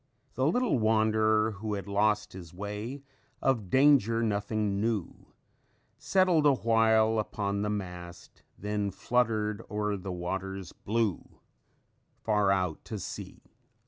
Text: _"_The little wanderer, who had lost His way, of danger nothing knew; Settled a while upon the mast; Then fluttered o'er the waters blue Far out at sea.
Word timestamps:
_"_The 0.35 0.51
little 0.51 0.79
wanderer, 0.79 1.51
who 1.59 1.75
had 1.75 1.87
lost 1.87 2.33
His 2.33 2.55
way, 2.55 3.03
of 3.39 3.69
danger 3.69 4.23
nothing 4.23 4.79
knew; 4.81 5.27
Settled 5.99 6.47
a 6.47 6.55
while 6.55 7.19
upon 7.19 7.61
the 7.61 7.69
mast; 7.69 8.41
Then 8.57 8.89
fluttered 8.89 9.61
o'er 9.69 9.95
the 9.97 10.11
waters 10.11 10.71
blue 10.71 11.39
Far 12.19 12.49
out 12.49 12.91
at 12.91 12.99
sea. 12.99 13.43